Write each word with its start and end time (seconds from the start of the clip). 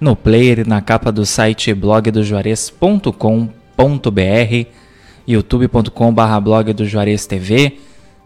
no 0.00 0.14
player 0.14 0.68
na 0.68 0.80
capa 0.80 1.10
do 1.10 1.24
site 1.24 1.72
blogdojuarez.com.br, 1.72 4.66
youtube.com.br 5.26 6.40
blog 6.42 6.72
do 6.72 6.86
Juarez 6.86 7.26
TV. 7.26 7.78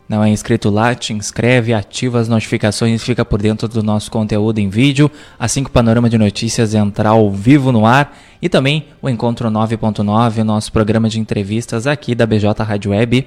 Não 0.09 0.23
é 0.23 0.29
inscrito 0.29 0.69
lá, 0.69 0.95
te 0.95 1.15
inscreve, 1.15 1.73
ativa 1.73 2.19
as 2.19 2.29
notificações 2.29 3.03
fica 3.03 3.25
por 3.25 3.41
dentro 3.41 3.67
do 3.67 3.83
nosso 3.83 4.11
conteúdo 4.11 4.59
em 4.59 4.69
vídeo, 4.69 5.11
assim 5.39 5.63
que 5.63 5.71
o 5.71 5.73
Panorama 5.73 6.11
de 6.11 6.19
Notícias 6.19 6.75
entrar 6.75 7.11
ao 7.11 7.31
vivo 7.31 7.73
no 7.73 7.87
ar 7.87 8.19
e 8.43 8.49
também 8.49 8.89
o 9.01 9.09
Encontro 9.09 9.49
9.9, 9.49 10.43
nosso 10.43 10.71
programa 10.71 11.09
de 11.09 11.19
entrevistas 11.19 11.87
aqui 11.87 12.15
da 12.15 12.27
BJ 12.27 12.63
Rádio 12.63 12.91
Web. 12.91 13.27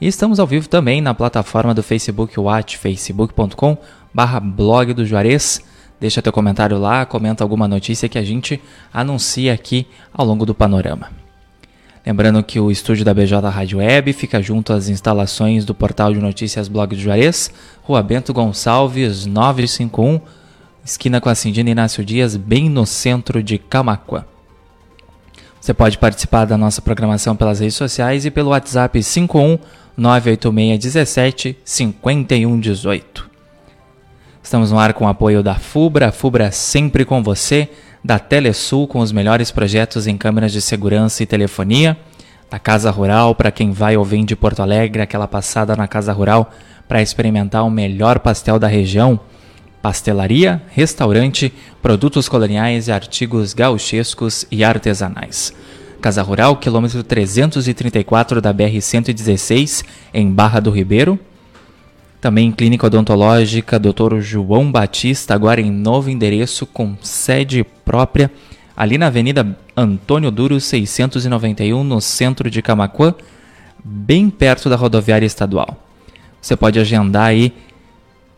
E 0.00 0.06
estamos 0.06 0.40
ao 0.40 0.46
vivo 0.46 0.68
também 0.68 1.00
na 1.00 1.14
plataforma 1.14 1.72
do 1.72 1.82
Facebook 1.82 2.38
Watch, 2.40 2.76
facebook.com 2.76 3.78
barra 4.16 4.40
blog 4.40 4.94
do 4.94 5.04
Juarez. 5.04 5.60
Deixa 6.00 6.22
teu 6.22 6.32
comentário 6.32 6.78
lá, 6.78 7.04
comenta 7.04 7.44
alguma 7.44 7.68
notícia 7.68 8.08
que 8.08 8.16
a 8.16 8.22
gente 8.22 8.58
anuncia 8.90 9.52
aqui 9.52 9.86
ao 10.10 10.24
longo 10.24 10.46
do 10.46 10.54
panorama. 10.54 11.10
Lembrando 12.04 12.42
que 12.42 12.58
o 12.58 12.70
estúdio 12.70 13.04
da 13.04 13.12
BJ 13.12 13.46
Rádio 13.50 13.76
Web 13.76 14.14
fica 14.14 14.40
junto 14.40 14.72
às 14.72 14.88
instalações 14.88 15.66
do 15.66 15.74
portal 15.74 16.14
de 16.14 16.20
notícias 16.20 16.66
Blog 16.66 16.96
do 16.96 17.00
Juarez, 17.00 17.50
Rua 17.82 18.02
Bento 18.02 18.32
Gonçalves 18.32 19.26
951, 19.26 20.18
esquina 20.82 21.20
com 21.20 21.28
a 21.28 21.34
Cindina 21.34 21.68
Inácio 21.68 22.02
Dias, 22.02 22.36
bem 22.36 22.70
no 22.70 22.86
centro 22.86 23.42
de 23.42 23.58
Camacuã. 23.58 24.24
Você 25.60 25.74
pode 25.74 25.98
participar 25.98 26.46
da 26.46 26.56
nossa 26.56 26.80
programação 26.80 27.36
pelas 27.36 27.60
redes 27.60 27.76
sociais 27.76 28.24
e 28.24 28.30
pelo 28.30 28.50
WhatsApp 28.50 29.02
51 29.02 29.58
986 29.94 30.78
17 30.78 31.58
51 31.64 32.60
18. 32.60 33.35
Estamos 34.46 34.70
no 34.70 34.78
ar 34.78 34.94
com 34.94 35.06
o 35.06 35.08
apoio 35.08 35.42
da 35.42 35.56
FUBRA, 35.56 36.12
FUBRA 36.12 36.52
sempre 36.52 37.04
com 37.04 37.20
você, 37.20 37.68
da 38.04 38.16
Telesul 38.16 38.86
com 38.86 39.00
os 39.00 39.10
melhores 39.10 39.50
projetos 39.50 40.06
em 40.06 40.16
câmeras 40.16 40.52
de 40.52 40.62
segurança 40.62 41.20
e 41.20 41.26
telefonia, 41.26 41.96
da 42.48 42.56
Casa 42.56 42.88
Rural 42.92 43.34
para 43.34 43.50
quem 43.50 43.72
vai 43.72 43.96
ou 43.96 44.04
vem 44.04 44.24
de 44.24 44.36
Porto 44.36 44.62
Alegre, 44.62 45.02
aquela 45.02 45.26
passada 45.26 45.74
na 45.74 45.88
Casa 45.88 46.12
Rural 46.12 46.52
para 46.86 47.02
experimentar 47.02 47.66
o 47.66 47.70
melhor 47.70 48.20
pastel 48.20 48.56
da 48.56 48.68
região, 48.68 49.18
pastelaria, 49.82 50.62
restaurante, 50.68 51.52
produtos 51.82 52.28
coloniais 52.28 52.86
e 52.86 52.92
artigos 52.92 53.52
gauchescos 53.52 54.46
e 54.48 54.62
artesanais. 54.62 55.52
Casa 56.00 56.22
Rural, 56.22 56.56
quilômetro 56.58 57.02
334 57.02 58.40
da 58.40 58.54
BR-116, 58.54 59.84
em 60.14 60.30
Barra 60.30 60.60
do 60.60 60.70
Ribeiro, 60.70 61.18
também 62.20 62.52
Clínica 62.52 62.86
Odontológica 62.86 63.78
Dr. 63.78 64.20
João 64.20 64.70
Batista, 64.70 65.34
agora 65.34 65.60
em 65.60 65.70
novo 65.70 66.10
endereço 66.10 66.66
com 66.66 66.96
sede 67.00 67.64
própria, 67.84 68.30
ali 68.76 68.98
na 68.98 69.06
Avenida 69.06 69.56
Antônio 69.76 70.30
Duro 70.30 70.60
691, 70.60 71.84
no 71.84 72.00
centro 72.00 72.50
de 72.50 72.62
Camacuã, 72.62 73.14
bem 73.84 74.28
perto 74.30 74.68
da 74.68 74.76
rodoviária 74.76 75.26
estadual. 75.26 75.76
Você 76.40 76.56
pode 76.56 76.78
agendar 76.78 77.26
aí 77.26 77.52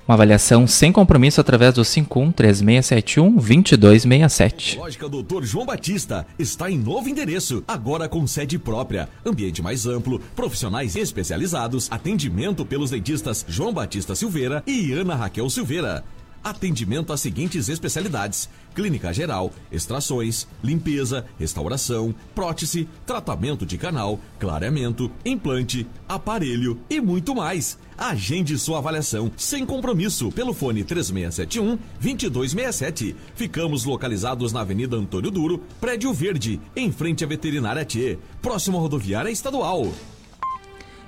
uma 0.08 0.14
avaliação 0.14 0.66
sem 0.66 0.91
compromisso 0.91 1.38
através 1.38 1.74
do 1.74 1.82
513671-2267. 1.82 4.78
Lógica 4.78 5.06
Doutor 5.06 5.44
João 5.44 5.66
Batista 5.66 6.26
está 6.38 6.70
em 6.70 6.78
novo 6.78 7.10
endereço, 7.10 7.62
agora 7.69 8.08
com 8.08 8.26
sede 8.26 8.58
própria, 8.58 9.06
ambiente 9.24 9.60
mais 9.60 9.86
amplo, 9.86 10.19
profissionais 10.34 10.96
especializados, 10.96 11.88
atendimento 11.91 12.64
pelos 12.64 12.88
dentistas 12.91 13.44
João 13.46 13.74
Batista 13.74 14.14
Silveira 14.14 14.62
e 14.66 14.92
Ana 14.92 15.14
Raquel 15.14 15.50
Silveira. 15.50 16.02
Atendimento 16.42 17.12
às 17.12 17.20
seguintes 17.20 17.69
especialidades: 17.69 18.48
clínica 18.78 19.12
geral, 19.12 19.50
extrações, 19.72 20.46
limpeza, 20.62 21.26
restauração, 21.36 22.14
prótese, 22.32 22.88
tratamento 23.04 23.66
de 23.66 23.76
canal, 23.76 24.20
clareamento, 24.38 25.10
implante, 25.24 25.84
aparelho 26.08 26.78
e 26.88 27.00
muito 27.00 27.34
mais. 27.34 27.76
Agende 27.98 28.56
sua 28.56 28.78
avaliação 28.78 29.32
sem 29.36 29.66
compromisso 29.66 30.30
pelo 30.30 30.54
fone 30.54 30.84
3671 30.84 31.76
2267. 32.00 33.16
Ficamos 33.34 33.84
localizados 33.84 34.52
na 34.52 34.60
Avenida 34.60 34.96
Antônio 34.96 35.32
Duro, 35.32 35.60
Prédio 35.80 36.12
Verde, 36.12 36.60
em 36.76 36.92
frente 36.92 37.24
à 37.24 37.26
Veterinária 37.26 37.84
T, 37.84 38.16
próximo 38.40 38.78
à 38.78 38.80
rodoviária 38.80 39.28
estadual. 39.28 39.88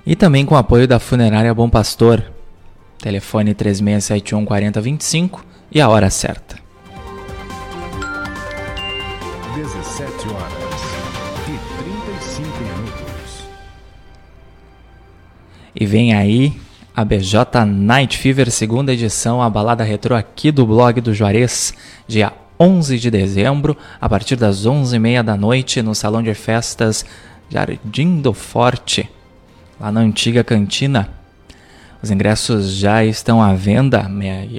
E 0.05 0.13
também 0.13 0.45
com 0.45 0.57
apoio 0.57 0.85
da 0.85 0.99
Funerária 0.99 1.53
Bom 1.53 1.69
Pastor. 1.69 2.21
Telefone 2.99 3.53
3671 3.53 4.43
4025 4.43 5.45
e 5.71 5.79
a 5.79 5.87
hora 5.87 6.09
certa. 6.09 6.70
17 9.91 10.29
horas 10.29 10.53
e 11.49 11.59
35 11.83 12.47
minutos. 12.63 13.43
E 15.75 15.85
vem 15.85 16.13
aí 16.13 16.53
a 16.95 17.03
BJ 17.03 17.65
Night 17.65 18.17
Fever, 18.17 18.49
segunda 18.51 18.93
edição, 18.93 19.41
a 19.41 19.49
balada 19.49 19.83
retrô 19.83 20.15
aqui 20.15 20.49
do 20.49 20.65
blog 20.65 21.01
do 21.01 21.13
Juarez, 21.13 21.73
dia 22.07 22.31
11 22.57 22.99
de 22.99 23.11
dezembro, 23.11 23.75
a 23.99 24.07
partir 24.07 24.37
das 24.37 24.65
11h30 24.65 25.23
da 25.23 25.35
noite, 25.35 25.81
no 25.81 25.93
Salão 25.93 26.23
de 26.23 26.33
Festas 26.33 27.05
Jardim 27.49 28.21
do 28.21 28.33
Forte, 28.33 29.09
lá 29.77 29.91
na 29.91 29.99
antiga 29.99 30.41
cantina. 30.41 31.09
Os 32.01 32.09
ingressos 32.09 32.71
já 32.71 33.03
estão 33.03 33.43
à 33.43 33.53
venda, 33.53 34.09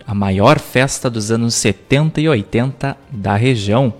a 0.06 0.14
maior 0.14 0.58
festa 0.58 1.08
dos 1.08 1.30
anos 1.30 1.54
70 1.54 2.20
e 2.20 2.28
80 2.28 2.94
da 3.10 3.34
região. 3.34 3.94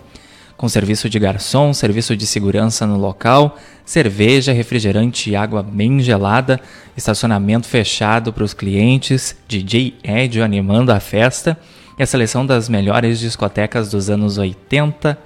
Com 0.62 0.68
serviço 0.68 1.10
de 1.10 1.18
garçom, 1.18 1.74
serviço 1.74 2.16
de 2.16 2.24
segurança 2.24 2.86
no 2.86 2.96
local, 2.96 3.58
cerveja, 3.84 4.52
refrigerante 4.52 5.28
e 5.28 5.34
água 5.34 5.60
bem 5.60 5.98
gelada, 5.98 6.60
estacionamento 6.96 7.66
fechado 7.66 8.32
para 8.32 8.44
os 8.44 8.54
clientes, 8.54 9.34
DJ 9.48 9.96
Edio 10.04 10.44
animando 10.44 10.92
a 10.92 11.00
festa 11.00 11.58
e 11.98 12.02
a 12.04 12.06
seleção 12.06 12.46
das 12.46 12.68
melhores 12.68 13.18
discotecas 13.18 13.90
dos 13.90 14.08
anos 14.08 14.38
80, 14.38 15.18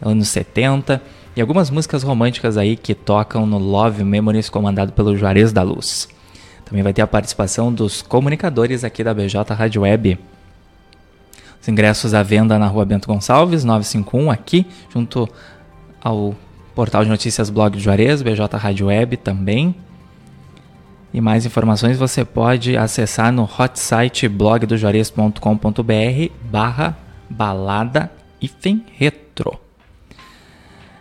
anos 0.00 0.28
70 0.28 1.02
e 1.34 1.40
algumas 1.40 1.68
músicas 1.68 2.04
românticas 2.04 2.56
aí 2.56 2.76
que 2.76 2.94
tocam 2.94 3.44
no 3.44 3.58
Love 3.58 4.04
Memories 4.04 4.48
comandado 4.48 4.92
pelo 4.92 5.16
Juarez 5.16 5.52
da 5.52 5.64
Luz. 5.64 6.08
Também 6.64 6.84
vai 6.84 6.92
ter 6.92 7.02
a 7.02 7.08
participação 7.08 7.72
dos 7.72 8.02
comunicadores 8.02 8.84
aqui 8.84 9.02
da 9.02 9.12
BJ 9.12 9.52
Rádio 9.52 9.82
Web. 9.82 10.16
Os 11.60 11.68
ingressos 11.68 12.14
à 12.14 12.22
venda 12.22 12.58
na 12.58 12.66
rua 12.66 12.84
Bento 12.84 13.08
Gonçalves, 13.08 13.64
951, 13.64 14.30
aqui, 14.30 14.66
junto 14.92 15.28
ao 16.00 16.34
portal 16.74 17.02
de 17.02 17.10
notícias 17.10 17.50
Blog 17.50 17.76
de 17.76 17.82
Juarez, 17.82 18.22
BJ 18.22 18.56
Rádio 18.56 18.86
Web 18.86 19.16
também. 19.16 19.74
E 21.12 21.20
mais 21.20 21.46
informações 21.46 21.96
você 21.96 22.24
pode 22.24 22.76
acessar 22.76 23.32
no 23.32 23.44
hot 23.44 23.78
site 23.78 24.28
blogdojuarez.com.br 24.28 26.32
barra 26.50 26.96
balada 27.30 28.10
hífen 28.40 28.84
retro. 28.92 29.58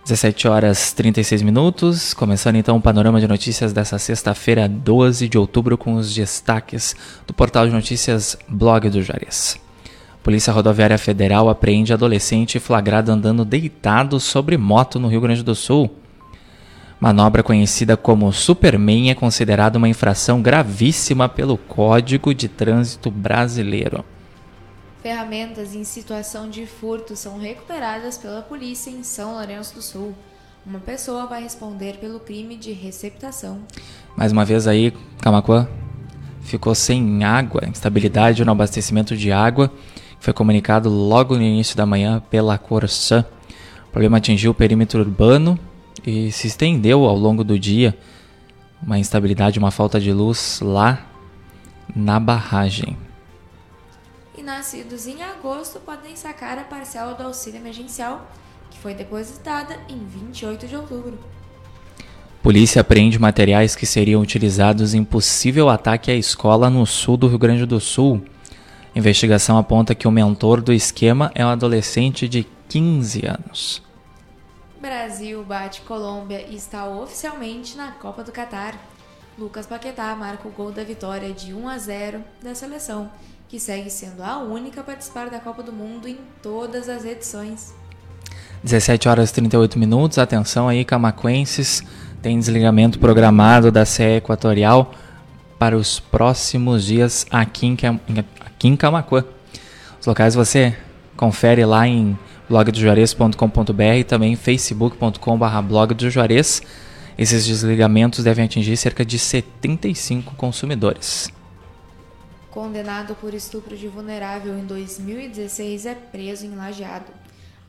17 0.05 0.47
horas 0.47 0.93
36 0.93 1.41
minutos, 1.41 2.13
começando 2.13 2.57
então 2.57 2.77
o 2.77 2.81
panorama 2.81 3.19
de 3.19 3.27
notícias 3.27 3.73
dessa 3.73 3.97
sexta-feira, 3.97 4.69
12 4.69 5.27
de 5.27 5.37
outubro, 5.37 5.77
com 5.77 5.95
os 5.95 6.13
destaques 6.13 6.95
do 7.25 7.33
portal 7.33 7.65
de 7.65 7.73
notícias 7.73 8.37
Blog 8.47 8.87
do 8.89 9.01
Juarez. 9.01 9.64
Polícia 10.25 10.51
Rodoviária 10.51 10.97
Federal 10.97 11.49
apreende 11.49 11.93
adolescente 11.93 12.59
flagrado 12.59 13.11
andando 13.11 13.45
deitado 13.45 14.19
sobre 14.19 14.57
moto 14.57 14.99
no 14.99 15.07
Rio 15.07 15.21
Grande 15.21 15.43
do 15.43 15.53
Sul. 15.53 15.87
Manobra 16.99 17.43
conhecida 17.43 17.95
como 17.95 18.33
Superman 18.33 19.11
é 19.11 19.13
considerada 19.13 19.77
uma 19.77 19.87
infração 19.87 20.41
gravíssima 20.41 21.29
pelo 21.29 21.59
Código 21.59 22.33
de 22.33 22.47
Trânsito 22.47 23.11
Brasileiro. 23.11 24.03
Ferramentas 25.03 25.75
em 25.75 25.83
situação 25.83 26.49
de 26.49 26.65
furto 26.65 27.15
são 27.15 27.37
recuperadas 27.37 28.17
pela 28.17 28.41
polícia 28.41 28.89
em 28.89 29.03
São 29.03 29.33
Lourenço 29.33 29.75
do 29.75 29.81
Sul. 29.83 30.15
Uma 30.65 30.79
pessoa 30.79 31.27
vai 31.27 31.43
responder 31.43 31.97
pelo 31.99 32.19
crime 32.19 32.57
de 32.57 32.71
receptação. 32.71 33.59
Mais 34.17 34.31
uma 34.31 34.43
vez 34.43 34.65
aí, 34.65 34.91
Camacuã 35.21 35.67
ficou 36.41 36.73
sem 36.73 37.23
água, 37.23 37.61
instabilidade 37.67 38.43
no 38.43 38.51
abastecimento 38.51 39.15
de 39.15 39.31
água 39.31 39.71
Foi 40.25 40.33
comunicado 40.33 40.89
logo 40.89 41.35
no 41.35 41.43
início 41.43 41.77
da 41.77 41.85
manhã 41.85 42.19
pela 42.31 42.57
Corsã. 42.57 43.23
O 43.87 43.91
problema 43.91 44.17
atingiu 44.17 44.49
o 44.49 44.55
perímetro 44.55 45.01
urbano 45.01 45.59
e 46.03 46.31
se 46.31 46.47
estendeu 46.47 47.05
ao 47.05 47.15
longo 47.15 47.43
do 47.43 47.59
dia. 47.59 47.95
Uma 48.81 48.97
instabilidade, 48.97 49.59
uma 49.59 49.69
falta 49.69 49.99
de 49.99 50.11
luz 50.11 50.61
lá 50.63 51.05
na 51.95 52.19
barragem. 52.19 52.97
E 54.35 54.41
nascidos 54.41 55.05
em 55.05 55.21
agosto 55.21 55.79
podem 55.79 56.15
sacar 56.15 56.57
a 56.57 56.63
parcela 56.63 57.13
do 57.13 57.21
auxílio 57.21 57.59
emergencial, 57.59 58.27
que 58.71 58.79
foi 58.79 58.95
depositada 58.95 59.77
em 59.87 60.03
28 60.07 60.65
de 60.65 60.75
outubro. 60.75 61.19
Polícia 62.41 62.81
apreende 62.81 63.19
materiais 63.19 63.75
que 63.75 63.85
seriam 63.85 64.23
utilizados 64.23 64.95
em 64.95 65.03
possível 65.03 65.69
ataque 65.69 66.09
à 66.09 66.15
escola 66.15 66.67
no 66.67 66.83
sul 66.87 67.15
do 67.15 67.27
Rio 67.27 67.37
Grande 67.37 67.67
do 67.67 67.79
Sul. 67.79 68.25
Investigação 68.95 69.57
aponta 69.57 69.93
que 69.93 70.07
o 70.07 70.11
mentor 70.11 70.61
do 70.61 70.71
esquema 70.71 71.29
é 71.35 71.45
um 71.45 71.49
adolescente 71.49 72.29
de 72.29 72.47
15 72.69 73.25
anos. 73.25 73.83
Brasil 74.79 75.43
bate 75.43 75.81
Colômbia 75.81 76.45
e 76.47 76.55
está 76.55 76.87
oficialmente 76.87 77.75
na 77.75 77.91
Copa 77.91 78.23
do 78.23 78.31
Catar. 78.31 78.73
Lucas 79.37 79.65
Paquetá 79.65 80.15
marca 80.15 80.47
o 80.47 80.51
gol 80.51 80.71
da 80.71 80.83
vitória 80.83 81.33
de 81.33 81.53
1 81.53 81.67
a 81.67 81.77
0 81.77 82.23
da 82.41 82.55
seleção, 82.55 83.11
que 83.49 83.59
segue 83.59 83.89
sendo 83.89 84.23
a 84.23 84.37
única 84.37 84.79
a 84.79 84.83
participar 84.83 85.29
da 85.29 85.39
Copa 85.39 85.61
do 85.61 85.73
Mundo 85.73 86.07
em 86.07 86.17
todas 86.41 86.87
as 86.87 87.03
edições. 87.03 87.73
17 88.63 89.09
horas 89.09 89.29
e 89.29 89.33
38 89.33 89.77
minutos. 89.77 90.17
Atenção 90.17 90.69
aí, 90.69 90.85
camacuenses. 90.85 91.83
Tem 92.21 92.39
desligamento 92.39 92.97
programado 92.97 93.71
da 93.71 93.85
CE 93.85 94.17
Equatorial 94.17 94.91
para 95.59 95.75
os 95.75 95.99
próximos 95.99 96.85
dias 96.85 97.25
aqui 97.29 97.65
em, 97.65 97.77
aqui 98.65 98.67
em 98.67 98.75
Camacuã. 98.75 99.23
Os 99.99 100.07
locais 100.07 100.33
você 100.33 100.75
confere 101.15 101.63
lá 101.65 101.87
em 101.87 102.17
blogdojuarez.com.br 102.49 103.83
e 103.99 104.03
também 104.03 104.35
facebook.com.br 104.35 105.61
blog 105.63 105.93
do 105.93 106.09
Juarez. 106.09 106.61
Esses 107.17 107.45
desligamentos 107.45 108.23
devem 108.23 108.45
atingir 108.45 108.75
cerca 108.75 109.05
de 109.05 109.17
75 109.17 110.35
consumidores. 110.35 111.31
Condenado 112.51 113.15
por 113.15 113.33
estupro 113.33 113.75
de 113.75 113.87
vulnerável 113.87 114.57
em 114.57 114.65
2016 114.65 115.85
é 115.85 115.95
preso 115.95 116.45
em 116.45 116.55
Lajeado. 116.55 117.11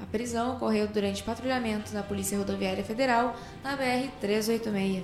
A 0.01 0.05
prisão 0.05 0.57
ocorreu 0.57 0.87
durante 0.89 1.23
patrulhamento 1.23 1.93
na 1.95 2.03
Polícia 2.03 2.39
Rodoviária 2.39 2.85
Federal 2.85 3.37
na 3.65 3.77
BR-386. 3.77 5.03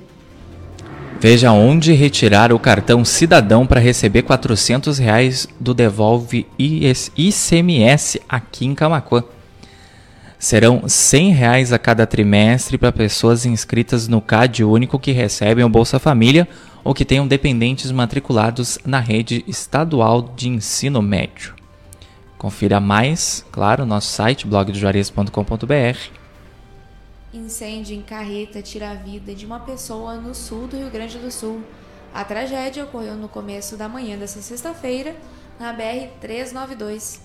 Veja 1.23 1.53
onde 1.53 1.93
retirar 1.93 2.53
o 2.53 2.59
cartão 2.59 3.05
cidadão 3.05 3.65
para 3.65 3.79
receber 3.79 4.23
400 4.23 4.99
reais 4.99 5.47
do 5.61 5.73
Devolve 5.73 6.49
ICMS 6.59 8.21
aqui 8.29 8.67
em 8.67 8.75
Camacuã. 8.75 9.23
Serão 10.37 10.83
100 10.89 11.31
reais 11.31 11.73
a 11.73 11.79
cada 11.79 12.09
trimestre 12.09 12.77
para 12.77 12.91
pessoas 12.91 13.47
inscritas 13.47 14.09
no 14.09 14.21
CAD 14.21 14.65
único 14.65 14.99
que 14.99 15.13
recebem 15.13 15.65
o 15.65 15.69
Bolsa 15.69 16.01
Família 16.01 16.49
ou 16.83 16.93
que 16.93 17.05
tenham 17.05 17.29
dependentes 17.29 17.93
matriculados 17.93 18.77
na 18.85 18.99
rede 18.99 19.45
estadual 19.47 20.23
de 20.35 20.49
ensino 20.49 21.01
médio. 21.01 21.55
Confira 22.37 22.81
mais, 22.81 23.47
claro, 23.53 23.85
no 23.85 23.95
nosso 23.95 24.09
site 24.09 24.45
blogdojuarez.com.br. 24.45 26.22
Incêndio 27.33 27.97
em 27.97 28.03
carreta 28.03 28.61
tira 28.61 28.91
a 28.91 28.95
vida 28.95 29.35
de 29.35 29.47
uma 29.47 29.59
pessoa 29.59 30.17
no 30.17 30.35
sul 30.35 30.67
do 30.67 30.77
Rio 30.77 30.91
Grande 30.91 31.17
do 31.17 31.31
Sul. 31.31 31.63
A 32.13 32.23
tragédia 32.23 32.85
ocorreu 32.85 33.15
no 33.15 33.27
começo 33.27 33.75
da 33.75 33.89
manhã 33.89 34.19
desta 34.19 34.43
sexta-feira, 34.43 35.17
na 35.59 35.75
BR-392. 35.75 37.21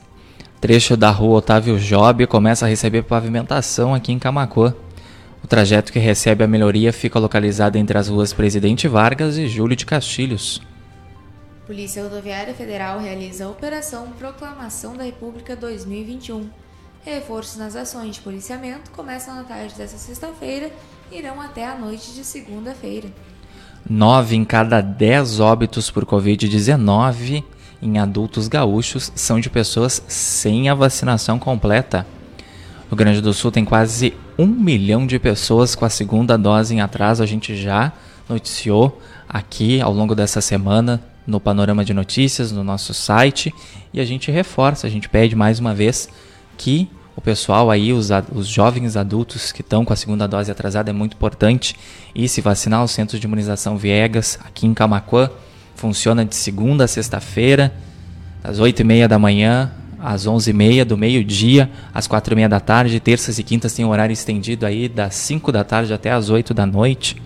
Trecho 0.62 0.96
da 0.96 1.12
rua 1.12 1.40
Otávio 1.40 1.78
Job 1.78 2.26
começa 2.26 2.66
a 2.66 2.70
receber 2.70 3.04
pavimentação 3.04 3.94
aqui 3.94 4.14
em 4.14 4.18
Camacuã. 4.18 4.74
O 5.44 5.48
trajeto 5.48 5.92
que 5.92 6.00
recebe 6.00 6.42
a 6.42 6.48
melhoria 6.48 6.94
fica 6.94 7.20
localizado 7.20 7.78
entre 7.78 7.98
as 7.98 8.08
ruas 8.08 8.32
Presidente 8.32 8.88
Vargas 8.88 9.38
e 9.38 9.46
Júlio 9.46 9.76
de 9.76 9.86
Castilhos. 9.86 10.62
Polícia 11.66 12.02
Rodoviária 12.02 12.54
Federal 12.54 12.98
realiza 12.98 13.44
a 13.44 13.50
Operação 13.50 14.08
Proclamação 14.18 14.96
da 14.96 15.04
República 15.04 15.54
2021. 15.54 16.50
Reforços 17.08 17.56
nas 17.56 17.74
ações 17.74 18.16
de 18.16 18.22
policiamento 18.22 18.92
começam 18.92 19.34
na 19.34 19.46
tarde 19.46 19.74
desta 19.76 19.98
sexta-feira 19.98 20.70
e 21.10 21.18
irão 21.18 21.40
até 21.40 21.66
a 21.66 21.74
noite 21.74 22.12
de 22.12 22.22
segunda-feira. 22.22 23.08
Nove 23.90 24.36
em 24.36 24.44
cada 24.44 24.82
dez 24.82 25.40
óbitos 25.40 25.90
por 25.90 26.06
Covid-19 26.06 27.46
em 27.82 27.98
adultos 27.98 28.50
gaúchos 28.50 29.10
são 29.16 29.40
de 29.40 29.50
pessoas 29.50 30.04
sem 30.10 30.68
a 30.68 30.76
vacinação 30.76 31.40
completa. 31.40 32.06
O 32.88 32.90
Rio 32.90 32.98
Grande 32.98 33.22
do 33.22 33.34
Sul 33.34 33.54
tem 33.54 33.64
quase 33.64 34.14
um 34.38 34.46
milhão 34.46 35.08
de 35.08 35.18
pessoas 35.18 35.76
com 35.76 35.86
a 35.86 35.90
segunda 35.90 36.38
dose 36.38 36.76
em 36.76 36.82
atraso. 36.82 37.24
A 37.24 37.26
gente 37.26 37.56
já 37.56 37.94
noticiou 38.28 39.02
aqui 39.30 39.80
ao 39.80 39.94
longo 39.94 40.14
dessa 40.14 40.42
semana 40.42 41.02
no 41.26 41.40
Panorama 41.40 41.86
de 41.86 41.94
Notícias, 41.94 42.52
no 42.52 42.66
nosso 42.66 42.94
site, 42.94 43.56
e 43.94 44.02
a 44.02 44.06
gente 44.06 44.30
reforça, 44.30 44.86
a 44.86 44.90
gente 44.90 45.08
pede 45.08 45.38
mais 45.38 45.58
uma 45.58 45.74
vez 45.74 46.10
que 46.58 46.90
o 47.18 47.22
pessoal 47.22 47.72
aí, 47.72 47.92
os, 47.92 48.10
os 48.32 48.48
jovens 48.48 48.96
adultos 48.96 49.52
que 49.52 49.62
estão 49.62 49.84
com 49.84 49.92
a 49.92 49.96
segunda 49.96 50.28
dose 50.28 50.52
atrasada, 50.52 50.92
é 50.92 50.94
muito 50.94 51.16
importante 51.16 51.76
e 52.14 52.30
se 52.30 52.42
vacinar. 52.42 52.84
O 52.84 52.88
Centro 52.88 53.20
de 53.20 53.26
Imunização 53.26 53.76
Viegas, 53.76 54.38
aqui 54.46 54.68
em 54.68 54.74
Camacuã, 54.74 55.28
funciona 55.76 56.24
de 56.24 56.36
segunda 56.36 56.84
a 56.84 56.88
sexta-feira, 56.88 57.74
das 58.44 58.60
8h30 58.60 59.08
da 59.08 59.18
manhã 59.18 59.72
às 60.00 60.28
11h30 60.28 60.86
do 60.86 60.96
meio-dia, 60.96 61.72
às 61.92 62.08
4h30 62.08 62.48
da 62.48 62.60
tarde. 62.60 63.00
Terças 63.00 63.40
e 63.40 63.44
quintas 63.44 63.74
tem 63.74 63.84
um 63.84 63.90
horário 63.90 64.14
estendido 64.14 64.64
aí 64.64 64.88
das 64.88 65.16
5 65.16 65.52
da 65.52 65.64
tarde 65.64 65.92
até 65.92 66.12
às 66.12 66.30
8 66.30 66.54
da 66.54 66.68
noite. 66.68 67.20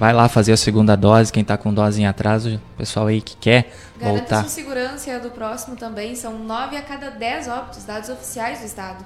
Vai 0.00 0.14
lá 0.14 0.30
fazer 0.30 0.52
a 0.52 0.56
segunda 0.56 0.96
dose, 0.96 1.30
quem 1.30 1.42
está 1.42 1.58
com 1.58 1.74
dose 1.74 2.00
em 2.00 2.06
atraso, 2.06 2.58
pessoal 2.78 3.08
aí 3.08 3.20
que 3.20 3.36
quer 3.36 3.70
Garanta 3.98 4.18
voltar. 4.18 4.40
sua 4.40 4.48
segurança 4.48 5.10
e 5.10 5.12
a 5.12 5.18
do 5.18 5.28
próximo 5.28 5.76
também, 5.76 6.14
são 6.14 6.38
9 6.38 6.74
a 6.74 6.80
cada 6.80 7.10
10 7.10 7.48
óbitos, 7.48 7.84
dados 7.84 8.08
oficiais 8.08 8.60
do 8.60 8.64
Estado. 8.64 9.04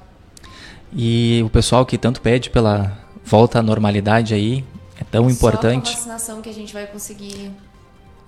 E 0.92 1.42
o 1.44 1.50
pessoal 1.50 1.84
que 1.84 1.98
tanto 1.98 2.20
pede 2.20 2.48
pela 2.48 2.96
volta 3.24 3.58
à 3.58 3.62
normalidade 3.62 4.34
aí, 4.34 4.64
é 4.96 5.02
tão 5.02 5.28
importante. 5.28 5.88
Só 5.88 5.94
com 5.94 5.98
a 5.98 6.12
vacinação 6.12 6.40
que 6.40 6.48
a 6.48 6.54
gente 6.54 6.72
vai 6.72 6.86
conseguir. 6.86 7.50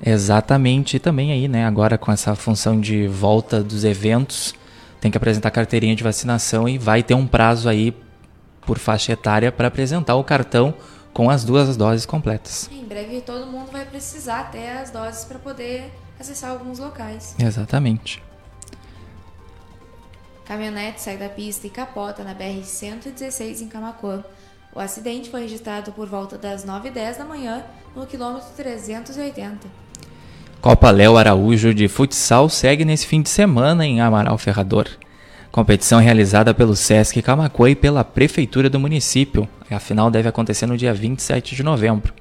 Exatamente, 0.05 0.97
e 0.97 0.99
também 0.99 1.31
aí, 1.31 1.47
né, 1.47 1.65
agora 1.65 1.97
com 1.97 2.11
essa 2.11 2.35
função 2.35 2.81
de 2.81 3.07
volta 3.07 3.63
dos 3.63 3.85
eventos, 3.85 4.57
tem 5.01 5.09
que 5.09 5.17
apresentar 5.17 5.53
carteirinha 5.53 5.95
de 5.95 6.03
vacinação 6.03 6.69
e 6.69 6.79
vai 6.79 7.05
ter 7.05 7.15
um 7.15 7.29
prazo 7.29 7.69
aí 7.69 7.95
por 8.63 8.77
faixa 8.81 9.13
etária 9.13 9.53
para 9.53 9.69
apresentar 9.69 10.17
o 10.17 10.25
cartão 10.25 10.75
com 11.17 11.31
as 11.31 11.45
duas 11.45 11.79
doses 11.79 12.05
completas. 12.05 12.69
Em 12.71 12.85
breve 12.85 13.23
todo 13.23 13.47
mundo 13.47 13.73
vai 13.73 13.87
precisar 13.87 14.51
ter 14.51 14.69
as 14.69 14.91
doses 14.91 15.25
para 15.25 15.39
poder 15.39 15.91
acessar 16.21 16.51
alguns 16.51 16.79
locais. 16.79 17.35
Exatamente. 17.39 18.23
Caminhonete 20.45 21.01
sai 21.01 21.17
da 21.17 21.31
pista 21.31 21.67
e 21.67 21.71
capota 21.71 22.23
na 22.23 22.35
BR-116 22.35 23.63
em 23.63 23.67
Camacuã. 23.67 24.23
O 24.75 24.79
acidente 24.79 25.31
foi 25.31 25.41
registrado 25.41 25.91
por 25.91 26.07
volta 26.07 26.37
das 26.37 26.67
9h10 26.67 27.17
da 27.17 27.25
manhã 27.25 27.65
no 27.95 28.07
quilômetro 28.07 28.51
380. 28.55 29.67
Copa 30.61 30.91
Léo 30.91 31.17
Araújo 31.17 31.73
de 31.73 31.89
futsal 31.89 32.51
segue 32.51 32.85
nesse 32.85 33.07
fim 33.07 33.23
de 33.23 33.31
semana 33.31 33.87
em 33.87 34.03
Amaral 34.03 34.37
Ferrador. 34.37 34.87
Competição 35.57 36.01
realizada 36.01 36.53
pelo 36.53 36.77
Sesc 36.77 37.23
Camacuã 37.23 37.71
e 37.71 37.75
pela 37.75 38.05
Prefeitura 38.05 38.69
do 38.69 38.79
município. 38.79 39.49
A 39.71 39.81
final 39.81 40.11
deve 40.11 40.29
acontecer 40.29 40.67
no 40.67 40.77
dia 40.77 40.93
27 40.93 41.57
de 41.57 41.63
novembro. 41.63 42.13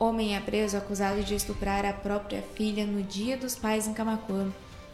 Homem 0.00 0.34
é 0.34 0.40
preso 0.40 0.76
acusado 0.76 1.22
de 1.22 1.36
estuprar 1.36 1.84
a 1.84 1.92
própria 1.92 2.42
filha 2.56 2.84
no 2.84 3.04
Dia 3.04 3.36
dos 3.36 3.54
Pais 3.54 3.86
em 3.86 3.92
Camacuã. 3.92 4.48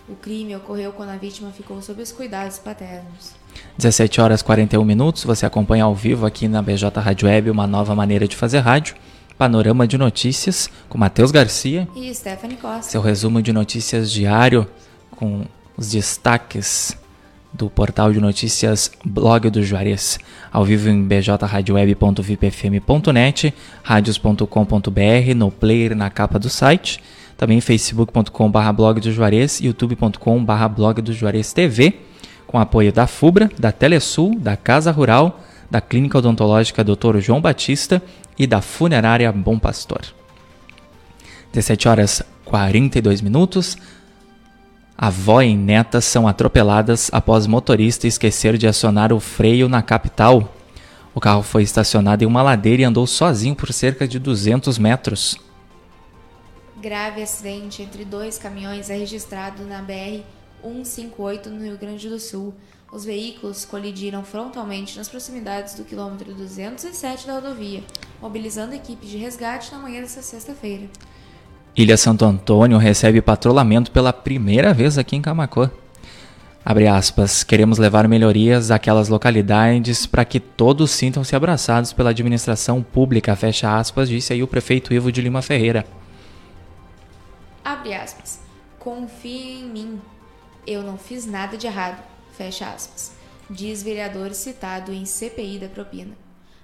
O 0.06 0.14
crime 0.14 0.54
ocorreu 0.54 0.92
quando 0.92 1.08
a 1.08 1.16
vítima 1.16 1.50
ficou 1.50 1.80
sob 1.80 2.02
os 2.02 2.12
cuidados 2.12 2.58
paternos. 2.58 3.32
17 3.78 4.20
horas 4.20 4.42
41 4.42 4.84
minutos, 4.84 5.24
você 5.24 5.46
acompanha 5.46 5.84
ao 5.84 5.94
vivo 5.94 6.26
aqui 6.26 6.46
na 6.46 6.60
BJ 6.60 6.90
Rádio 7.00 7.26
Web 7.26 7.48
uma 7.48 7.66
nova 7.66 7.94
maneira 7.94 8.28
de 8.28 8.36
fazer 8.36 8.58
rádio. 8.58 8.96
Panorama 9.38 9.88
de 9.88 9.96
notícias 9.96 10.68
com 10.90 10.98
Matheus 10.98 11.30
Garcia 11.30 11.88
e 11.96 12.14
Stephanie 12.14 12.58
Costa. 12.58 12.82
Seu 12.82 13.00
resumo 13.00 13.40
de 13.40 13.50
notícias 13.50 14.12
diário 14.12 14.68
com 15.10 15.46
os 15.74 15.90
destaques 15.90 17.02
do 17.54 17.70
portal 17.70 18.12
de 18.12 18.20
notícias 18.20 18.90
Blog 19.04 19.48
do 19.48 19.62
Juarez, 19.62 20.18
ao 20.52 20.64
vivo 20.64 20.90
em 20.90 21.04
bjradioweb.vipfm.net, 21.04 23.54
radios.com.br, 23.82 25.34
no 25.36 25.52
player 25.52 25.94
na 25.94 26.10
capa 26.10 26.36
do 26.38 26.50
site, 26.50 27.00
também 27.36 27.60
facebook.com.br 27.60 28.72
blog 28.74 29.00
do 29.00 29.12
Juarez, 29.12 29.60
youtube.com.br 29.60 30.68
blog 30.74 31.00
do 31.00 31.12
Juarez 31.12 31.52
TV, 31.52 31.94
com 32.46 32.58
apoio 32.58 32.92
da 32.92 33.06
FUBRA, 33.06 33.48
da 33.58 33.70
Telesul, 33.70 34.36
da 34.38 34.56
Casa 34.56 34.90
Rural, 34.90 35.40
da 35.70 35.80
Clínica 35.80 36.18
Odontológica 36.18 36.82
Dr. 36.84 37.18
João 37.18 37.40
Batista 37.40 38.02
e 38.38 38.46
da 38.46 38.60
Funerária 38.60 39.32
Bom 39.32 39.58
Pastor. 39.58 40.02
17 41.52 41.88
horas 41.88 42.22
42 42.44 43.20
minutos. 43.20 43.76
Avó 44.96 45.42
e 45.42 45.56
neta 45.56 46.00
são 46.00 46.28
atropeladas 46.28 47.10
após 47.12 47.46
motorista 47.48 48.06
esquecer 48.06 48.56
de 48.56 48.66
acionar 48.68 49.12
o 49.12 49.18
freio 49.18 49.68
na 49.68 49.82
capital. 49.82 50.54
O 51.12 51.20
carro 51.20 51.42
foi 51.42 51.64
estacionado 51.64 52.22
em 52.22 52.26
uma 52.26 52.42
ladeira 52.42 52.82
e 52.82 52.84
andou 52.84 53.06
sozinho 53.06 53.56
por 53.56 53.72
cerca 53.72 54.06
de 54.06 54.18
200 54.20 54.78
metros. 54.78 55.36
Grave 56.80 57.22
acidente 57.22 57.82
entre 57.82 58.04
dois 58.04 58.38
caminhões 58.38 58.88
é 58.88 58.96
registrado 58.96 59.64
na 59.64 59.82
BR 59.82 60.22
158 60.62 61.50
no 61.50 61.64
Rio 61.64 61.76
Grande 61.76 62.08
do 62.08 62.20
Sul. 62.20 62.54
Os 62.92 63.04
veículos 63.04 63.64
colidiram 63.64 64.22
frontalmente 64.22 64.96
nas 64.96 65.08
proximidades 65.08 65.74
do 65.74 65.84
quilômetro 65.84 66.32
207 66.32 67.26
da 67.26 67.34
rodovia, 67.34 67.82
mobilizando 68.22 68.74
equipes 68.74 69.08
de 69.08 69.16
resgate 69.16 69.72
na 69.72 69.78
manhã 69.78 70.00
desta 70.00 70.22
sexta-feira. 70.22 70.88
Ilha 71.76 71.96
Santo 71.96 72.24
Antônio 72.24 72.78
recebe 72.78 73.20
patrulhamento 73.20 73.90
pela 73.90 74.12
primeira 74.12 74.72
vez 74.72 74.96
aqui 74.96 75.16
em. 75.16 75.72
Abre 76.64 76.86
aspas, 76.86 77.42
queremos 77.42 77.78
levar 77.78 78.06
melhorias 78.06 78.70
àquelas 78.70 79.08
localidades 79.08 80.06
para 80.06 80.24
que 80.24 80.38
todos 80.38 80.92
sintam-se 80.92 81.34
abraçados 81.34 81.92
pela 81.92 82.10
administração 82.10 82.80
pública, 82.80 83.34
fecha 83.34 83.76
aspas, 83.76 84.08
disse 84.08 84.32
aí 84.32 84.40
o 84.40 84.46
prefeito 84.46 84.94
Ivo 84.94 85.10
de 85.10 85.20
Lima 85.20 85.42
Ferreira. 85.42 85.84
Abre 87.64 87.92
aspas, 87.92 88.38
confie 88.78 89.60
em 89.60 89.64
mim, 89.64 90.00
eu 90.64 90.80
não 90.80 90.96
fiz 90.96 91.26
nada 91.26 91.56
de 91.56 91.66
errado, 91.66 92.00
fecha 92.38 92.66
aspas, 92.66 93.16
diz 93.50 93.82
vereador 93.82 94.32
citado 94.32 94.92
em 94.92 95.04
CPI 95.04 95.58
da 95.58 95.68
propina. 95.68 96.12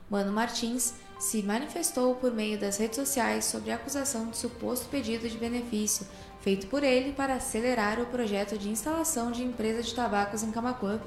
Mano 0.09 0.31
Martins 0.31 0.95
se 1.21 1.43
manifestou 1.43 2.15
por 2.15 2.33
meio 2.33 2.59
das 2.59 2.79
redes 2.79 2.97
sociais 2.97 3.45
sobre 3.45 3.71
a 3.71 3.75
acusação 3.75 4.31
de 4.31 4.39
suposto 4.39 4.89
pedido 4.89 5.29
de 5.29 5.37
benefício 5.37 6.07
feito 6.41 6.67
por 6.67 6.83
ele 6.83 7.13
para 7.13 7.35
acelerar 7.35 8.01
o 8.01 8.07
projeto 8.07 8.57
de 8.57 8.71
instalação 8.71 9.31
de 9.31 9.43
empresa 9.43 9.83
de 9.83 9.95
tabacos 9.95 10.43
em 10.43 10.51
Camacuã. 10.51 10.99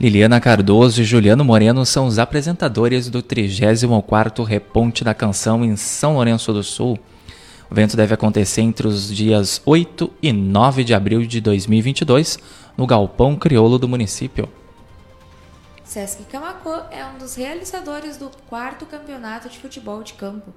Liliana 0.00 0.40
Cardoso 0.40 1.00
e 1.00 1.04
Juliano 1.04 1.44
Moreno 1.44 1.86
são 1.86 2.06
os 2.06 2.18
apresentadores 2.18 3.08
do 3.08 3.22
34º 3.22 4.44
Reponte 4.44 5.04
da 5.04 5.14
Canção 5.14 5.64
em 5.64 5.76
São 5.76 6.14
Lourenço 6.14 6.52
do 6.52 6.64
Sul. 6.64 6.98
O 7.70 7.74
evento 7.74 7.96
deve 7.96 8.14
acontecer 8.14 8.62
entre 8.62 8.88
os 8.88 9.14
dias 9.14 9.62
8 9.64 10.10
e 10.20 10.32
9 10.32 10.82
de 10.82 10.92
abril 10.92 11.24
de 11.24 11.40
2022, 11.40 12.36
no 12.76 12.84
Galpão 12.84 13.36
Crioulo 13.36 13.78
do 13.78 13.86
município. 13.86 14.48
Sesc 15.90 16.22
Camacuã 16.26 16.84
é 16.92 17.04
um 17.04 17.18
dos 17.18 17.34
realizadores 17.34 18.16
do 18.16 18.30
quarto 18.48 18.86
campeonato 18.86 19.48
de 19.48 19.58
futebol 19.58 20.04
de 20.04 20.12
campo. 20.12 20.54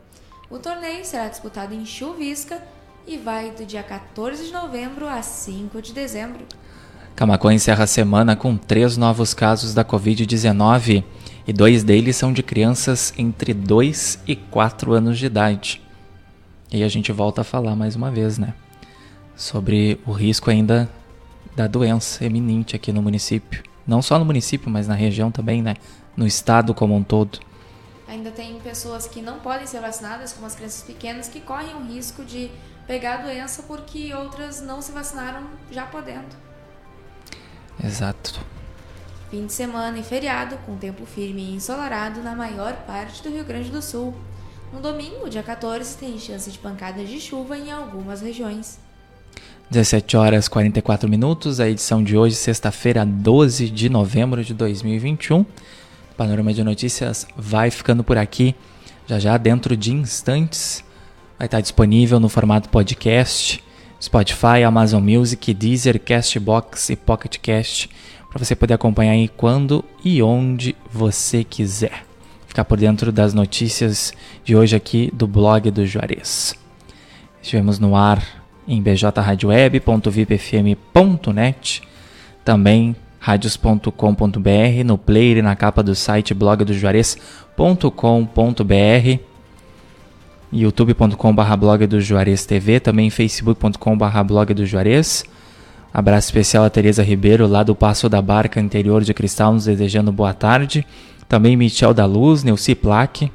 O 0.47 0.59
torneio 0.59 1.03
será 1.03 1.27
disputado 1.27 1.73
em 1.73 1.87
Chuvisca 1.87 2.61
e 3.07 3.17
vai 3.17 3.49
do 3.49 3.65
dia 3.65 3.81
14 3.81 4.45
de 4.45 4.53
novembro 4.53 5.07
a 5.07 5.23
5 5.23 5.81
de 5.81 5.91
dezembro. 5.91 6.45
Camacuã 7.15 7.51
encerra 7.51 7.85
a 7.85 7.87
semana 7.87 8.35
com 8.35 8.55
três 8.55 8.95
novos 8.95 9.33
casos 9.33 9.73
da 9.73 9.83
Covid-19 9.83 11.03
e 11.47 11.51
dois 11.51 11.83
deles 11.83 12.15
são 12.15 12.31
de 12.31 12.43
crianças 12.43 13.11
entre 13.17 13.55
2 13.55 14.19
e 14.27 14.35
4 14.35 14.93
anos 14.93 15.17
de 15.17 15.25
idade. 15.25 15.81
E 16.71 16.83
a 16.83 16.87
gente 16.87 17.11
volta 17.11 17.41
a 17.41 17.43
falar 17.43 17.75
mais 17.75 17.95
uma 17.95 18.11
vez, 18.11 18.37
né? 18.37 18.53
Sobre 19.35 19.99
o 20.05 20.11
risco 20.11 20.51
ainda 20.51 20.87
da 21.55 21.65
doença 21.65 22.23
eminente 22.23 22.75
aqui 22.75 22.93
no 22.93 23.01
município. 23.01 23.72
Não 23.85 24.01
só 24.01 24.17
no 24.17 24.25
município, 24.25 24.69
mas 24.69 24.87
na 24.87 24.95
região 24.95 25.31
também, 25.31 25.61
né? 25.61 25.75
No 26.15 26.25
estado 26.25 26.73
como 26.73 26.95
um 26.95 27.03
todo. 27.03 27.39
Ainda 28.07 28.31
tem 28.31 28.59
pessoas 28.59 29.07
que 29.07 29.21
não 29.21 29.39
podem 29.39 29.65
ser 29.65 29.81
vacinadas, 29.81 30.33
como 30.33 30.45
as 30.45 30.55
crianças 30.55 30.83
pequenas, 30.83 31.27
que 31.27 31.41
correm 31.41 31.75
o 31.75 31.83
risco 31.83 32.23
de 32.23 32.51
pegar 32.85 33.15
a 33.15 33.21
doença 33.23 33.63
porque 33.63 34.13
outras 34.13 34.61
não 34.61 34.81
se 34.81 34.91
vacinaram 34.91 35.47
já 35.71 35.85
podendo. 35.85 36.35
Exato. 37.83 38.39
Fim 39.29 39.47
de 39.47 39.53
semana 39.53 39.97
e 39.97 40.03
feriado, 40.03 40.57
com 40.65 40.77
tempo 40.77 41.05
firme 41.05 41.41
e 41.41 41.55
ensolarado 41.55 42.21
na 42.21 42.35
maior 42.35 42.73
parte 42.85 43.23
do 43.23 43.29
Rio 43.29 43.43
Grande 43.43 43.71
do 43.71 43.81
Sul. 43.81 44.13
No 44.71 44.79
domingo, 44.79 45.29
dia 45.29 45.41
14, 45.41 45.97
tem 45.97 46.19
chance 46.19 46.51
de 46.51 46.59
pancadas 46.59 47.09
de 47.09 47.19
chuva 47.19 47.57
em 47.57 47.71
algumas 47.71 48.21
regiões. 48.21 48.79
17 49.73 50.15
horas 50.15 50.47
44 50.47 51.09
minutos, 51.09 51.59
a 51.59 51.67
edição 51.67 52.03
de 52.03 52.15
hoje, 52.15 52.35
sexta-feira, 52.35 53.03
12 53.03 53.71
de 53.71 53.89
novembro 53.89 54.43
de 54.43 54.53
2021. 54.53 55.43
Panorama 56.15 56.53
de 56.53 56.63
Notícias 56.63 57.25
vai 57.35 57.71
ficando 57.71 58.03
por 58.03 58.15
aqui. 58.15 58.53
Já 59.07 59.17
já, 59.17 59.35
dentro 59.35 59.75
de 59.75 59.91
instantes, 59.91 60.83
vai 61.39 61.47
estar 61.47 61.59
disponível 61.59 62.19
no 62.19 62.29
formato 62.29 62.69
podcast, 62.69 63.63
Spotify, 63.99 64.61
Amazon 64.63 65.03
Music, 65.03 65.51
Deezer, 65.55 65.99
Castbox 65.99 66.91
e 66.91 66.95
Pocket 66.95 67.39
Cast, 67.39 67.89
para 68.29 68.45
você 68.45 68.55
poder 68.55 68.75
acompanhar 68.75 69.13
aí 69.13 69.27
quando 69.27 69.83
e 70.05 70.21
onde 70.21 70.75
você 70.91 71.43
quiser. 71.43 72.05
Ficar 72.45 72.63
por 72.63 72.77
dentro 72.77 73.11
das 73.11 73.33
notícias 73.33 74.13
de 74.45 74.55
hoje 74.55 74.75
aqui 74.75 75.09
do 75.11 75.25
blog 75.25 75.71
do 75.71 75.83
Juarez. 75.83 76.53
Estivemos 77.41 77.79
no 77.79 77.95
ar 77.95 78.42
em 78.67 78.81
bjradioweb.vipfm.net, 78.81 81.81
também 82.43 82.95
radios.com.br, 83.19 84.83
no 84.85 84.97
player 84.97 85.37
e 85.37 85.41
na 85.41 85.55
capa 85.55 85.81
do 85.81 85.95
site 85.95 86.33
blogdojuarez.com.br, 86.33 89.19
youtube.com.br 90.51 91.55
blog 91.57 91.87
do 91.87 92.01
Juarez 92.01 92.45
TV, 92.45 92.79
também 92.79 93.09
facebook.com.br 93.09 94.23
blog 94.25 94.53
do 94.53 94.65
Juarez. 94.65 95.23
Abraço 95.93 96.27
especial 96.27 96.65
a 96.65 96.69
Tereza 96.69 97.03
Ribeiro, 97.03 97.47
lá 97.47 97.63
do 97.63 97.75
Passo 97.75 98.09
da 98.09 98.21
Barca, 98.21 98.59
interior 98.59 99.03
de 99.03 99.13
Cristal, 99.13 99.53
nos 99.53 99.65
desejando 99.65 100.11
boa 100.11 100.33
tarde. 100.33 100.85
Também 101.29 101.55
Michel 101.55 101.93
da 101.93 102.05
Luz, 102.05 102.43
Neuci 102.43 102.75
Plaque, 102.75 103.31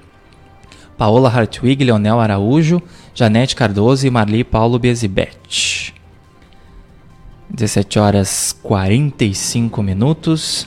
Paola 0.98 1.30
Hartwig, 1.30 1.84
Leonel 1.84 2.18
Araújo, 2.18 2.82
Janete 3.14 3.54
Cardoso 3.54 4.04
e 4.04 4.10
Marli 4.10 4.42
Paulo 4.42 4.80
Bezibet. 4.80 5.94
17 7.48 7.98
horas 8.00 8.58
45 8.62 9.80
minutos. 9.80 10.66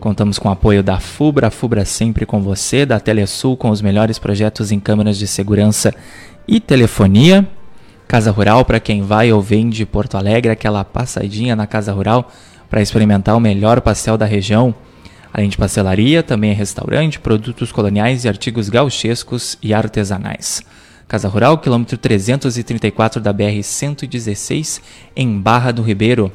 Contamos 0.00 0.38
com 0.38 0.48
o 0.48 0.52
apoio 0.52 0.82
da 0.82 0.98
FUBRA, 0.98 1.48
a 1.48 1.50
FUBRA 1.50 1.84
sempre 1.84 2.24
com 2.24 2.40
você, 2.40 2.86
da 2.86 2.98
Telesul 2.98 3.56
com 3.56 3.68
os 3.68 3.82
melhores 3.82 4.18
projetos 4.18 4.72
em 4.72 4.80
câmeras 4.80 5.18
de 5.18 5.26
segurança 5.26 5.94
e 6.48 6.58
telefonia. 6.58 7.46
Casa 8.08 8.30
Rural 8.30 8.64
para 8.64 8.80
quem 8.80 9.02
vai 9.02 9.30
ou 9.30 9.40
vem 9.40 9.68
de 9.68 9.86
Porto 9.86 10.16
Alegre, 10.16 10.50
aquela 10.50 10.84
passadinha 10.84 11.54
na 11.54 11.66
Casa 11.66 11.92
Rural 11.92 12.30
para 12.68 12.80
experimentar 12.80 13.36
o 13.36 13.40
melhor 13.40 13.80
pastel 13.82 14.16
da 14.16 14.24
região. 14.24 14.74
Além 15.32 15.48
de 15.48 15.56
pastelaria, 15.56 16.22
também 16.22 16.50
é 16.50 16.54
restaurante, 16.54 17.18
produtos 17.18 17.72
coloniais 17.72 18.24
e 18.24 18.28
artigos 18.28 18.68
gauchescos 18.68 19.56
e 19.62 19.72
artesanais. 19.72 20.62
Casa 21.08 21.28
Rural, 21.28 21.58
quilômetro 21.58 21.96
334 21.96 23.20
da 23.20 23.32
BR-116, 23.32 24.82
em 25.16 25.38
Barra 25.38 25.72
do 25.72 25.82
Ribeiro. 25.82 26.30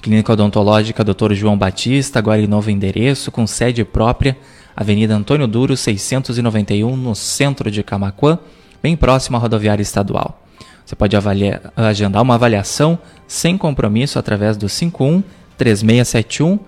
Clínica 0.00 0.32
Odontológica 0.32 1.04
Dr. 1.04 1.34
João 1.34 1.58
Batista, 1.58 2.18
agora 2.18 2.40
em 2.40 2.46
novo 2.46 2.70
endereço, 2.70 3.30
com 3.30 3.46
sede 3.46 3.84
própria, 3.84 4.36
Avenida 4.74 5.14
Antônio 5.14 5.46
Duro, 5.46 5.76
691, 5.76 6.96
no 6.96 7.14
centro 7.14 7.70
de 7.70 7.82
Camaquã, 7.82 8.38
bem 8.82 8.96
próximo 8.96 9.36
à 9.36 9.40
rodoviária 9.40 9.82
estadual. 9.82 10.42
Você 10.86 10.96
pode 10.96 11.14
avaliar, 11.16 11.72
agendar 11.76 12.22
uma 12.22 12.36
avaliação 12.36 12.98
sem 13.26 13.58
compromisso 13.58 14.18
através 14.18 14.56
do 14.56 14.68
51 14.68 15.22
3671 15.58 16.58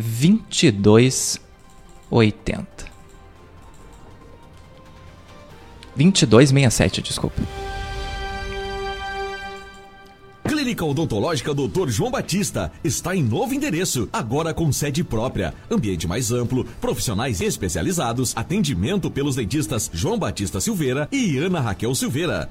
2280. 0.00 2.90
2267, 5.94 7.02
desculpa. 7.02 7.42
Clínica 10.42 10.82
Odontológica 10.84 11.54
Dr. 11.54 11.88
João 11.88 12.10
Batista 12.10 12.72
está 12.82 13.14
em 13.14 13.22
novo 13.22 13.54
endereço, 13.54 14.08
agora 14.12 14.52
com 14.54 14.72
sede 14.72 15.04
própria, 15.04 15.54
ambiente 15.70 16.08
mais 16.08 16.32
amplo, 16.32 16.64
profissionais 16.80 17.40
especializados, 17.40 18.32
atendimento 18.34 19.08
pelos 19.10 19.36
dentistas 19.36 19.88
João 19.92 20.18
Batista 20.18 20.60
Silveira 20.60 21.08
e 21.12 21.38
Ana 21.38 21.60
Raquel 21.60 21.94
Silveira. 21.94 22.50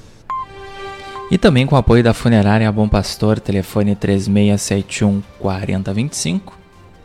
E 1.31 1.37
também 1.37 1.65
com 1.65 1.75
o 1.75 1.77
apoio 1.77 2.03
da 2.03 2.13
Funerária 2.13 2.69
Bom 2.73 2.89
Pastor, 2.89 3.39
telefone 3.39 3.95
3671 3.95 5.23
4025 5.39 6.59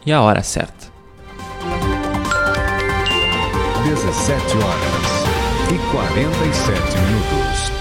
e 0.05 0.13
a 0.13 0.21
hora 0.21 0.43
certa. 0.43 0.89
17 3.85 4.57
horas 4.57 5.07
e 5.73 5.79
47 5.93 6.81
minutos. 6.99 7.73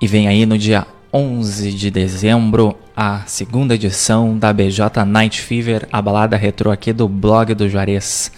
E 0.00 0.06
vem 0.06 0.28
aí 0.28 0.46
no 0.46 0.56
dia 0.56 0.86
11 1.12 1.72
de 1.72 1.90
dezembro 1.90 2.78
a 2.96 3.22
segunda 3.26 3.74
edição 3.74 4.38
da 4.38 4.52
BJ 4.52 5.04
Night 5.04 5.40
Fever, 5.40 5.88
a 5.90 6.00
balada 6.00 6.36
retrô 6.36 6.70
aqui 6.70 6.92
do 6.92 7.08
blog 7.08 7.52
do 7.52 7.68
Juarez. 7.68 8.30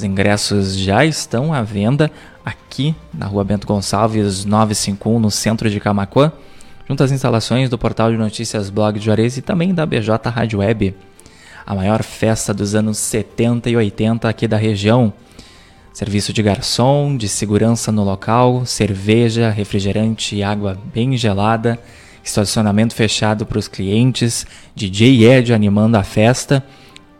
Os 0.00 0.04
ingressos 0.04 0.78
já 0.78 1.04
estão 1.04 1.52
à 1.52 1.60
venda 1.60 2.10
aqui 2.42 2.96
na 3.12 3.26
rua 3.26 3.44
Bento 3.44 3.66
Gonçalves 3.66 4.46
951, 4.46 5.20
no 5.20 5.30
centro 5.30 5.68
de 5.68 5.78
Camacuã, 5.78 6.32
junto 6.88 7.02
às 7.02 7.12
instalações 7.12 7.68
do 7.68 7.76
portal 7.76 8.10
de 8.10 8.16
notícias 8.16 8.70
Blog 8.70 8.98
do 8.98 9.04
Juarez 9.04 9.36
e 9.36 9.42
também 9.42 9.74
da 9.74 9.84
BJ 9.84 10.30
Rádio 10.30 10.60
Web 10.60 10.96
a 11.66 11.74
maior 11.74 12.02
festa 12.02 12.54
dos 12.54 12.74
anos 12.74 12.96
70 12.96 13.68
e 13.68 13.76
80 13.76 14.26
aqui 14.26 14.48
da 14.48 14.56
região. 14.56 15.12
Serviço 15.92 16.32
de 16.32 16.42
garçom, 16.42 17.14
de 17.14 17.28
segurança 17.28 17.92
no 17.92 18.02
local, 18.02 18.64
cerveja, 18.64 19.50
refrigerante 19.50 20.34
e 20.34 20.42
água 20.42 20.78
bem 20.94 21.14
gelada, 21.14 21.78
estacionamento 22.24 22.94
fechado 22.94 23.44
para 23.44 23.58
os 23.58 23.68
clientes, 23.68 24.46
DJ 24.74 25.26
Ed 25.26 25.52
animando 25.52 25.98
a 25.98 26.02
festa, 26.02 26.64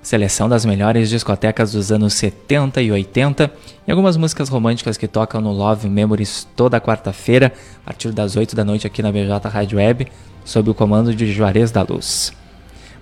seleção 0.02 0.49
das 0.49 0.64
melhores 0.64 1.09
discotecas 1.09 1.73
dos 1.73 1.92
anos 1.92 2.14
70 2.14 2.80
e 2.80 2.90
80 2.90 3.50
e 3.87 3.90
algumas 3.90 4.16
músicas 4.16 4.49
românticas 4.49 4.97
que 4.97 5.07
tocam 5.07 5.40
no 5.40 5.52
Love 5.52 5.88
Memories 5.88 6.49
toda 6.57 6.80
quarta-feira, 6.80 7.52
a 7.83 7.87
partir 7.87 8.12
das 8.12 8.37
8 8.37 8.57
da 8.57 8.64
noite 8.64 8.87
aqui 8.87 9.02
na 9.02 9.12
BJ 9.12 9.49
Rádio 9.49 9.78
Web, 9.78 10.09
sob 10.45 10.71
o 10.71 10.75
comando 10.75 11.14
de 11.14 11.30
Juarez 11.30 11.71
da 11.71 11.83
Luz. 11.83 12.33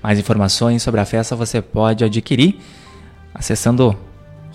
Mais 0.03 0.19
informações 0.19 0.83
sobre 0.83 1.01
a 1.01 1.05
festa 1.05 1.37
você 1.37 1.61
pode 1.61 2.05
adquirir 2.05 2.61
acessando 3.35 3.97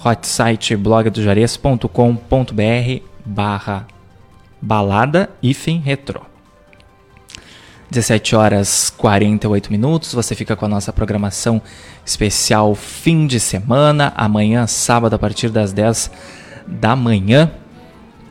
hot 0.03 0.27
site 0.27 0.75
blogdojares.com.br 0.75 3.03
barra 3.25 3.87
balada 4.61 5.29
hífen 5.41 5.79
retro. 5.79 6.32
17 7.93 8.35
horas 8.35 8.89
48 8.97 9.71
minutos, 9.71 10.15
você 10.15 10.33
fica 10.33 10.55
com 10.55 10.65
a 10.65 10.67
nossa 10.67 10.91
programação 10.91 11.61
especial 12.03 12.73
fim 12.73 13.27
de 13.27 13.39
semana. 13.39 14.11
Amanhã, 14.15 14.65
sábado, 14.65 15.13
a 15.13 15.19
partir 15.19 15.49
das 15.49 15.71
10 15.71 16.09
da 16.65 16.95
manhã, 16.95 17.51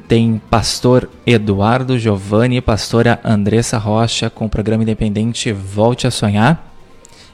tem 0.08 0.42
pastor 0.50 1.08
Eduardo 1.24 1.96
Giovanni 1.96 2.56
e 2.56 2.60
pastora 2.60 3.20
Andressa 3.22 3.78
Rocha 3.78 4.28
com 4.28 4.46
o 4.46 4.48
programa 4.48 4.82
independente 4.82 5.52
Volte 5.52 6.08
a 6.08 6.10
Sonhar. 6.10 6.60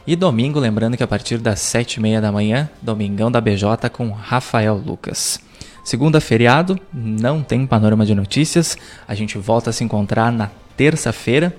E 0.07 0.15
domingo, 0.15 0.61
lembrando 0.61 0.99
que 0.99 1.03
a 1.03 1.09
partir 1.09 1.39
das 1.39 1.61
sete 1.61 1.95
e 1.95 2.01
meia 2.01 2.21
da 2.21 2.31
manhã, 2.31 2.69
Domingão 2.83 3.31
da 3.31 3.41
BJ 3.41 3.89
com 3.91 4.11
Rafael 4.11 4.75
Lucas. 4.75 5.41
Segunda 5.83 6.21
feriado, 6.21 6.79
não 6.93 7.43
tem 7.43 7.67
panorama 7.67 8.05
de 8.05 8.15
notícias. 8.15 8.77
A 9.09 9.15
gente 9.15 9.39
volta 9.39 9.71
a 9.71 9.73
se 9.73 9.83
encontrar 9.83 10.31
na 10.31 10.51
terça-feira. 10.77 11.57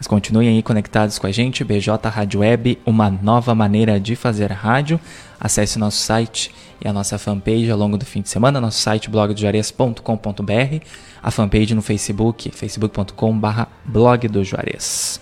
Mas 0.00 0.06
continuem 0.06 0.48
aí 0.48 0.62
conectados 0.62 1.18
com 1.20 1.26
a 1.26 1.30
gente, 1.30 1.62
BJ 1.62 2.08
Rádio 2.08 2.40
Web, 2.40 2.78
uma 2.86 3.10
nova 3.10 3.54
maneira 3.54 4.00
de 4.00 4.16
fazer 4.16 4.50
rádio. 4.50 4.98
Acesse 5.38 5.78
nosso 5.78 5.98
site 5.98 6.50
e 6.82 6.88
a 6.88 6.92
nossa 6.92 7.18
fanpage 7.18 7.70
ao 7.70 7.78
longo 7.78 7.98
do 7.98 8.06
fim 8.06 8.22
de 8.22 8.30
semana, 8.30 8.58
nosso 8.58 8.80
site 8.80 9.10
blogdojuarez.com.br, 9.10 10.84
a 11.22 11.30
fanpage 11.30 11.74
no 11.74 11.82
Facebook, 11.82 12.50
facebook.com.br 12.50 13.62
blog 13.84 14.26
do 14.26 14.42
Juarez 14.42 15.20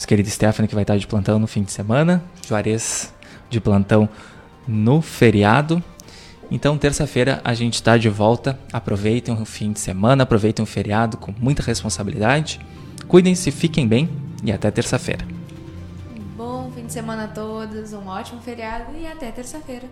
nossa 0.00 0.08
querida 0.08 0.30
Stephanie, 0.30 0.66
que 0.66 0.74
vai 0.74 0.82
estar 0.82 0.96
de 0.96 1.06
plantão 1.06 1.38
no 1.38 1.46
fim 1.46 1.62
de 1.62 1.70
semana, 1.70 2.24
Juarez 2.48 3.12
de 3.50 3.60
plantão 3.60 4.08
no 4.66 5.02
feriado. 5.02 5.84
Então, 6.50 6.78
terça-feira 6.78 7.38
a 7.44 7.52
gente 7.52 7.74
está 7.74 7.98
de 7.98 8.08
volta. 8.08 8.58
Aproveitem 8.72 9.34
o 9.34 9.44
fim 9.44 9.72
de 9.72 9.78
semana, 9.78 10.22
aproveitem 10.22 10.62
o 10.62 10.66
feriado 10.66 11.18
com 11.18 11.34
muita 11.38 11.62
responsabilidade. 11.62 12.58
Cuidem-se, 13.06 13.50
fiquem 13.50 13.86
bem 13.86 14.08
e 14.44 14.52
até 14.52 14.70
terça-feira. 14.70 15.26
Bom 16.36 16.70
fim 16.74 16.86
de 16.86 16.92
semana 16.92 17.24
a 17.24 17.28
todos, 17.28 17.92
um 17.92 18.06
ótimo 18.06 18.40
feriado 18.40 18.96
e 18.96 19.06
até 19.06 19.30
terça-feira. 19.30 19.88